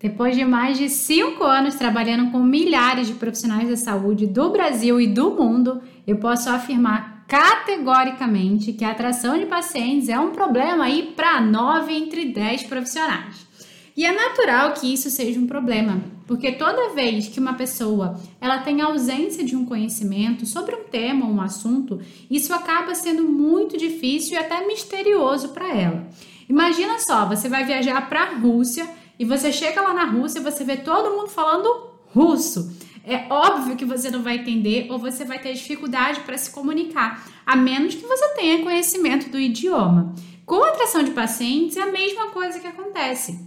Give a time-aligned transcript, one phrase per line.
[0.00, 4.98] Depois de mais de cinco anos trabalhando com milhares de profissionais da saúde do Brasil
[4.98, 10.84] e do mundo, eu posso afirmar categoricamente que a atração de pacientes é um problema
[10.84, 13.46] aí para nove entre dez profissionais.
[13.94, 18.56] E é natural que isso seja um problema, porque toda vez que uma pessoa ela
[18.60, 23.76] tem ausência de um conhecimento sobre um tema ou um assunto, isso acaba sendo muito
[23.76, 26.08] difícil e até misterioso para ela.
[26.48, 28.88] Imagina só, você vai viajar para a Rússia
[29.20, 32.74] e você chega lá na Rússia e você vê todo mundo falando russo.
[33.04, 37.28] É óbvio que você não vai entender ou você vai ter dificuldade para se comunicar,
[37.44, 40.14] a menos que você tenha conhecimento do idioma.
[40.46, 43.38] Com a atração de pacientes é a mesma coisa que acontece.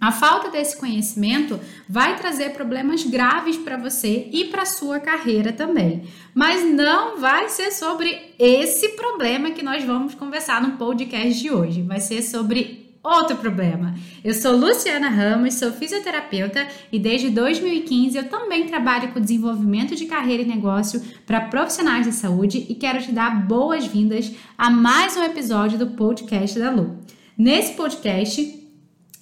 [0.00, 1.58] A falta desse conhecimento
[1.88, 6.04] vai trazer problemas graves para você e para sua carreira também.
[6.32, 11.82] Mas não vai ser sobre esse problema que nós vamos conversar no podcast de hoje.
[11.82, 13.94] Vai ser sobre outro problema.
[14.22, 20.06] Eu sou Luciana Ramos, sou fisioterapeuta e desde 2015 eu também trabalho com desenvolvimento de
[20.06, 25.22] carreira e negócio para profissionais de saúde e quero te dar boas-vindas a mais um
[25.22, 26.98] episódio do podcast da Lu.
[27.36, 28.59] Nesse podcast,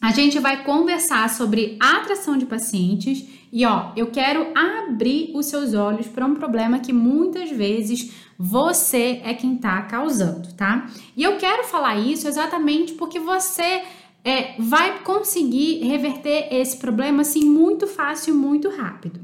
[0.00, 5.74] a gente vai conversar sobre atração de pacientes e ó, eu quero abrir os seus
[5.74, 10.86] olhos para um problema que muitas vezes você é quem está causando, tá?
[11.16, 13.82] E eu quero falar isso exatamente porque você
[14.24, 19.20] é, vai conseguir reverter esse problema assim muito fácil, muito rápido.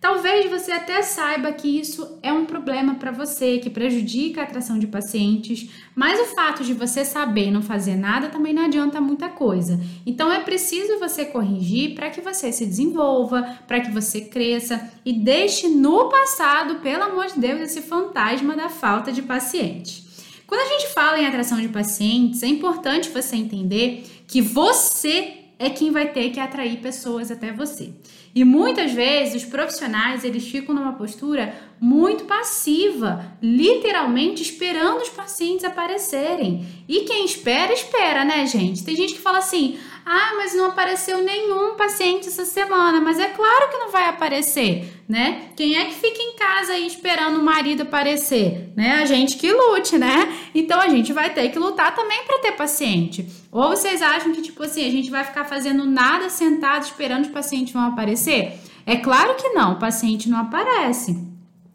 [0.00, 4.78] Talvez você até saiba que isso é um problema para você, que prejudica a atração
[4.78, 9.28] de pacientes, mas o fato de você saber não fazer nada também não adianta muita
[9.28, 9.78] coisa.
[10.06, 15.12] Então é preciso você corrigir para que você se desenvolva, para que você cresça e
[15.12, 20.08] deixe no passado, pelo amor de Deus, esse fantasma da falta de pacientes.
[20.46, 25.68] Quando a gente fala em atração de pacientes, é importante você entender que você é
[25.68, 27.92] quem vai ter que atrair pessoas até você.
[28.34, 35.64] E muitas vezes os profissionais eles ficam numa postura muito passiva, literalmente esperando os pacientes
[35.64, 36.66] aparecerem.
[36.88, 38.82] E quem espera, espera, né, gente?
[38.82, 43.00] Tem gente que fala assim: ah, mas não apareceu nenhum paciente essa semana.
[43.00, 45.50] Mas é claro que não vai aparecer, né?
[45.56, 48.72] Quem é que fica em casa aí esperando o marido aparecer?
[48.76, 49.00] Né?
[49.02, 50.32] A gente que lute, né?
[50.54, 53.26] Então a gente vai ter que lutar também para ter paciente.
[53.52, 57.30] Ou vocês acham que, tipo assim, a gente vai ficar fazendo nada sentado esperando os
[57.30, 58.58] pacientes vão aparecer?
[58.86, 61.16] É claro que não, o paciente não aparece.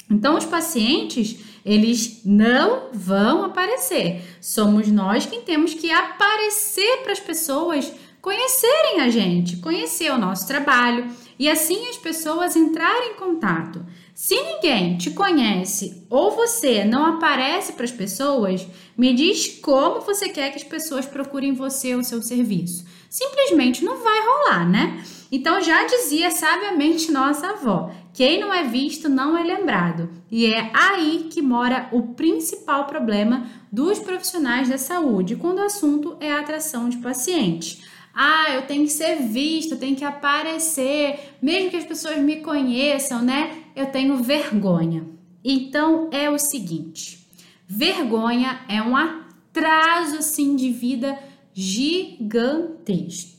[0.10, 4.22] Então, os pacientes, eles não vão aparecer.
[4.40, 7.92] Somos nós quem temos que aparecer para as pessoas
[8.26, 11.06] conhecerem a gente, conhecer o nosso trabalho
[11.38, 13.86] e assim as pessoas entrarem em contato.
[14.16, 18.66] Se ninguém te conhece ou você não aparece para as pessoas,
[18.98, 22.84] me diz como você quer que as pessoas procurem você ou seu serviço.
[23.12, 25.04] Simplesmente não vai rolar, né?
[25.32, 30.10] Então já dizia sabiamente nossa avó: quem não é visto não é lembrado.
[30.32, 36.18] E é aí que mora o principal problema dos profissionais da saúde quando o assunto
[36.20, 37.94] é a atração de pacientes.
[38.16, 42.38] Ah, eu tenho que ser visto, eu tenho que aparecer, mesmo que as pessoas me
[42.38, 43.64] conheçam, né?
[43.76, 45.06] Eu tenho vergonha.
[45.44, 47.28] Então é o seguinte:
[47.68, 51.20] vergonha é um atraso assim de vida
[51.54, 53.35] gigantesco.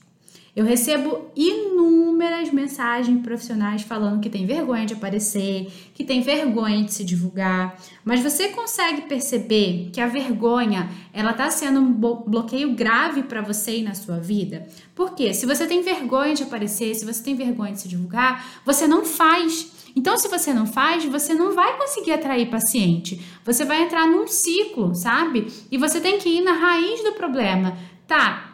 [0.57, 6.95] Eu recebo inúmeras mensagens profissionais falando que tem vergonha de aparecer, que tem vergonha de
[6.95, 13.25] se divulgar, mas você consegue perceber que a vergonha, ela tá sendo um bloqueio grave
[13.25, 14.67] para você e na sua vida?
[14.95, 18.87] Porque se você tem vergonha de aparecer, se você tem vergonha de se divulgar, você
[18.87, 19.71] não faz.
[19.95, 23.21] Então, se você não faz, você não vai conseguir atrair paciente.
[23.45, 25.49] Você vai entrar num ciclo, sabe?
[25.71, 27.77] E você tem que ir na raiz do problema.
[28.07, 28.46] Tá,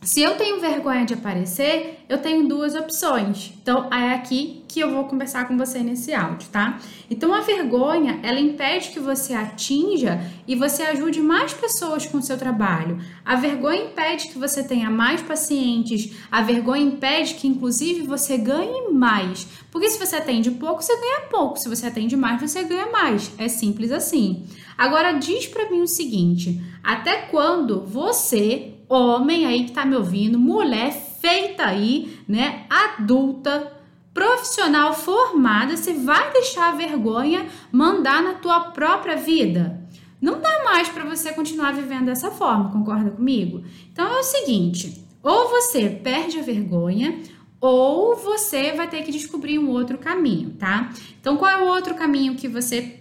[0.00, 3.52] se eu tenho vergonha de aparecer, eu tenho duas opções.
[3.60, 6.78] Então, é aqui que eu vou conversar com você nesse áudio, tá?
[7.10, 12.22] Então, a vergonha, ela impede que você atinja e você ajude mais pessoas com o
[12.22, 13.00] seu trabalho.
[13.24, 16.12] A vergonha impede que você tenha mais pacientes.
[16.30, 19.48] A vergonha impede que, inclusive, você ganhe mais.
[19.68, 21.58] Porque se você atende pouco, você ganha pouco.
[21.58, 23.32] Se você atende mais, você ganha mais.
[23.36, 24.46] É simples assim.
[24.76, 30.38] Agora, diz para mim o seguinte: até quando você homem aí que tá me ouvindo,
[30.38, 33.72] mulher feita aí, né, adulta,
[34.14, 39.80] profissional formada, você vai deixar a vergonha mandar na tua própria vida?
[40.20, 43.62] Não dá mais para você continuar vivendo dessa forma, concorda comigo?
[43.92, 47.20] Então é o seguinte, ou você perde a vergonha,
[47.60, 50.90] ou você vai ter que descobrir um outro caminho, tá?
[51.20, 52.97] Então qual é o outro caminho que você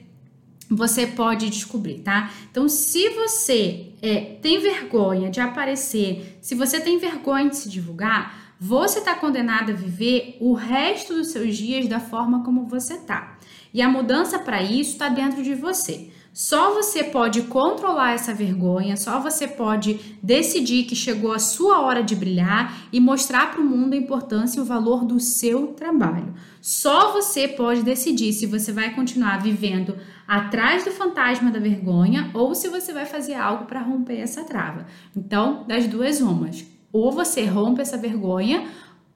[0.70, 2.32] você pode descobrir, tá?
[2.52, 8.56] Então, se você é, tem vergonha de aparecer, se você tem vergonha de se divulgar,
[8.60, 13.38] você está condenado a viver o resto dos seus dias da forma como você tá.
[13.74, 16.12] E a mudança para isso está dentro de você.
[16.38, 22.04] Só você pode controlar essa vergonha, só você pode decidir que chegou a sua hora
[22.04, 26.36] de brilhar e mostrar para o mundo a importância e o valor do seu trabalho.
[26.62, 29.98] Só você pode decidir se você vai continuar vivendo
[30.28, 34.86] atrás do fantasma da vergonha ou se você vai fazer algo para romper essa trava.
[35.16, 36.64] Então, das duas umas,
[36.94, 38.68] ou você rompe essa vergonha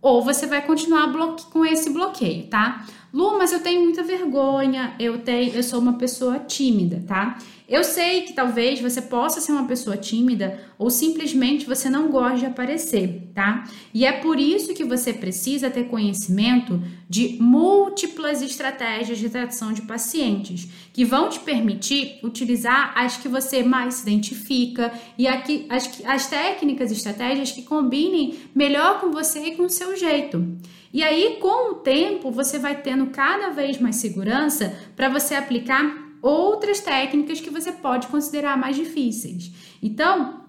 [0.01, 1.13] ou você vai continuar
[1.51, 2.83] com esse bloqueio, tá?
[3.13, 7.37] Lu, mas eu tenho muita vergonha, eu tenho, eu sou uma pessoa tímida, tá?
[7.71, 12.39] Eu sei que talvez você possa ser uma pessoa tímida ou simplesmente você não gosta
[12.39, 13.63] de aparecer, tá?
[13.93, 19.83] E é por isso que você precisa ter conhecimento de múltiplas estratégias de tração de
[19.83, 26.01] pacientes, que vão te permitir utilizar as que você mais se identifica e aqui, as,
[26.05, 30.45] as técnicas estratégias que combinem melhor com você e com o seu jeito.
[30.93, 36.11] E aí, com o tempo, você vai tendo cada vez mais segurança para você aplicar
[36.21, 39.51] outras técnicas que você pode considerar mais difíceis.
[39.81, 40.41] Então,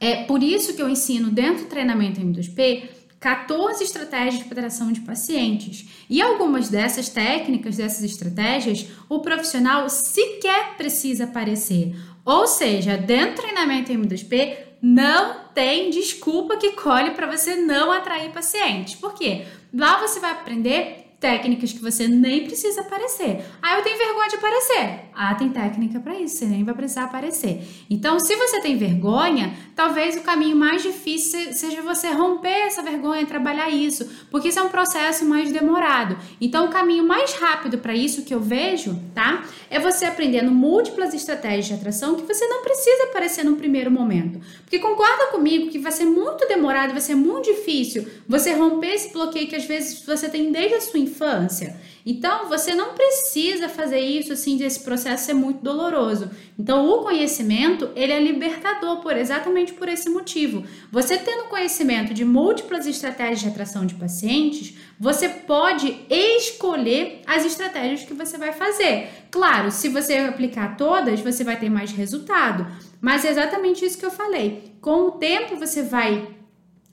[0.00, 5.00] é por isso que eu ensino dentro do treinamento M2P 14 estratégias de atração de
[5.00, 5.88] pacientes.
[6.08, 11.96] E algumas dessas técnicas, dessas estratégias, o profissional sequer precisa aparecer.
[12.24, 18.30] Ou seja, dentro do treinamento M2P não tem desculpa que colhe para você não atrair
[18.30, 18.94] pacientes.
[18.94, 19.46] Por quê?
[19.74, 23.44] Lá você vai aprender técnicas que você nem precisa aparecer.
[23.60, 25.00] Ah, eu tenho vergonha de aparecer.
[25.12, 27.60] Ah, tem técnica para isso, você nem vai precisar aparecer.
[27.90, 33.26] Então, se você tem vergonha, talvez o caminho mais difícil seja você romper essa vergonha,
[33.26, 36.16] trabalhar isso, porque isso é um processo mais demorado.
[36.40, 39.44] Então, o caminho mais rápido para isso que eu vejo, tá?
[39.68, 44.40] É você aprendendo múltiplas estratégias de atração que você não precisa aparecer no primeiro momento.
[44.60, 49.12] Porque concorda comigo que vai ser muito demorado, vai ser muito difícil você romper esse
[49.12, 51.76] bloqueio que às vezes você tem desde a sua infância.
[52.10, 56.30] Então, você não precisa fazer isso assim desse processo ser muito doloroso.
[56.58, 60.64] Então, o conhecimento, ele é libertador por exatamente por esse motivo.
[60.90, 68.04] Você tendo conhecimento de múltiplas estratégias de atração de pacientes, você pode escolher as estratégias
[68.04, 69.10] que você vai fazer.
[69.30, 72.66] Claro, se você aplicar todas, você vai ter mais resultado.
[73.02, 74.72] Mas é exatamente isso que eu falei.
[74.80, 76.37] Com o tempo, você vai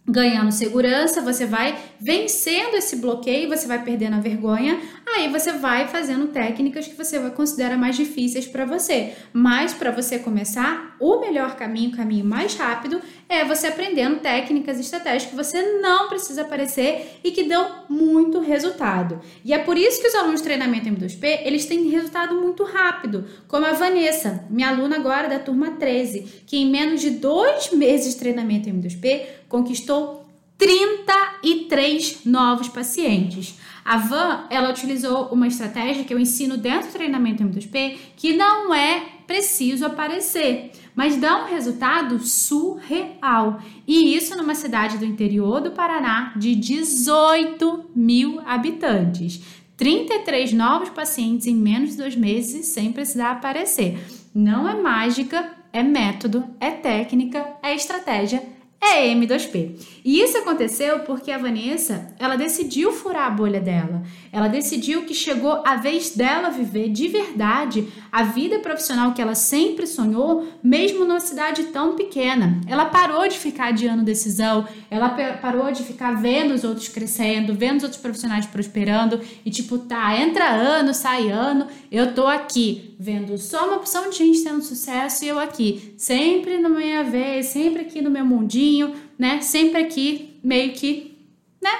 [0.07, 5.87] ganhando segurança, você vai vencendo esse bloqueio, você vai perdendo a vergonha, aí você vai
[5.87, 9.13] fazendo técnicas que você vai considerar mais difíceis para você.
[9.33, 14.77] Mas para você começar, o melhor caminho, o caminho mais rápido é você aprendendo técnicas
[14.77, 19.19] e estratégias que você não precisa aparecer e que dão muito resultado.
[19.43, 23.25] E é por isso que os alunos de treinamento M2P, eles têm resultado muito rápido,
[23.47, 28.13] como a Vanessa, minha aluna agora da turma 13, que em menos de dois meses
[28.13, 30.25] de treinamento M2P conquistou
[30.57, 33.55] 33 novos pacientes.
[33.83, 38.73] A Van, ela utilizou uma estratégia que eu ensino dentro do treinamento M2P, que não
[38.73, 43.59] é preciso aparecer, mas dá um resultado surreal.
[43.87, 49.41] E isso numa cidade do interior do Paraná de 18 mil habitantes.
[49.77, 53.97] 33 novos pacientes em menos de dois meses sem precisar aparecer.
[54.33, 59.79] Não é mágica, é método, é técnica, é estratégia é M2P.
[60.03, 64.03] E isso aconteceu porque a Vanessa, ela decidiu furar a bolha dela.
[64.31, 69.33] Ela decidiu que chegou a vez dela viver de verdade a vida profissional que ela
[69.33, 72.61] sempre sonhou, mesmo numa cidade tão pequena.
[72.67, 75.09] Ela parou de ficar adiando decisão, ela
[75.41, 80.15] parou de ficar vendo os outros crescendo, vendo os outros profissionais prosperando e tipo, tá,
[80.15, 85.23] entra ano, sai ano, eu tô aqui vendo só uma opção de gente tendo sucesso
[85.23, 89.41] e eu aqui, sempre na minha vez, sempre aqui no meu mundinho, né?
[89.41, 91.17] Sempre aqui, meio que,
[91.61, 91.71] né?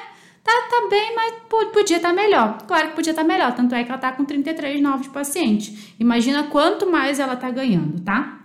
[0.44, 1.34] Tá, tá bem, mas
[1.74, 2.62] podia estar tá melhor.
[2.68, 5.94] Claro que podia estar tá melhor, tanto é que ela tá com 33 novos pacientes.
[6.00, 8.42] Imagina quanto mais ela tá ganhando, tá?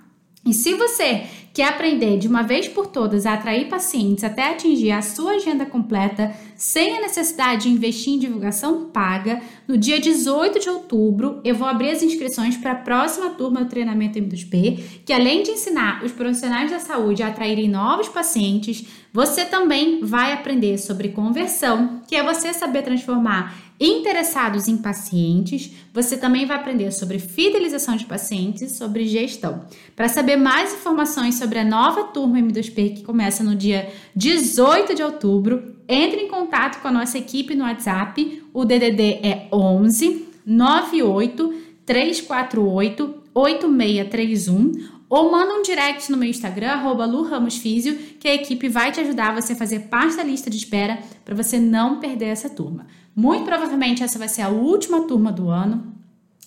[0.47, 4.93] E se você quer aprender de uma vez por todas a atrair pacientes até atingir
[4.93, 10.61] a sua agenda completa, sem a necessidade de investir em divulgação paga, no dia 18
[10.61, 15.13] de outubro eu vou abrir as inscrições para a próxima turma do treinamento M2P, que
[15.13, 20.79] além de ensinar os profissionais da saúde a atraírem novos pacientes, você também vai aprender
[20.79, 25.73] sobre conversão, que é você saber transformar interessados em pacientes.
[25.93, 29.65] Você também vai aprender sobre fidelização de pacientes e sobre gestão.
[29.97, 35.03] Para saber mais informações sobre a nova turma M2P que começa no dia 18 de
[35.03, 38.43] outubro, entre em contato com a nossa equipe no WhatsApp.
[38.53, 41.55] O DDD é 11 98
[41.87, 48.35] 348 8631 ou manda um direct no meu Instagram, arroba Lu Ramos Físio, que a
[48.35, 51.99] equipe vai te ajudar você a fazer parte da lista de espera para você não
[51.99, 52.87] perder essa turma.
[53.17, 55.95] Muito provavelmente essa vai ser a última turma do ano.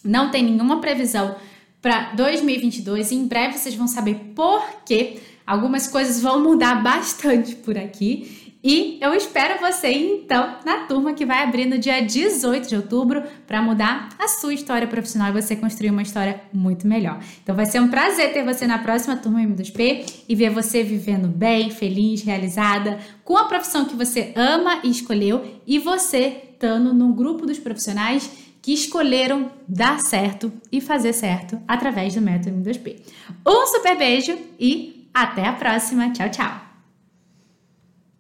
[0.04, 1.36] Não tem nenhuma previsão
[1.84, 5.20] para 2022 e em breve vocês vão saber por quê.
[5.46, 8.54] Algumas coisas vão mudar bastante por aqui.
[8.64, 13.22] E eu espero você então na turma que vai abrir no dia 18 de outubro
[13.46, 17.20] para mudar a sua história profissional e você construir uma história muito melhor.
[17.44, 21.28] Então vai ser um prazer ter você na próxima turma M2P e ver você vivendo
[21.28, 27.12] bem, feliz, realizada, com a profissão que você ama e escolheu e você estando no
[27.14, 33.02] grupo dos profissionais que escolheram dar certo e fazer certo através do método M2P.
[33.46, 36.12] Um super beijo e até a próxima.
[36.14, 36.63] Tchau, tchau.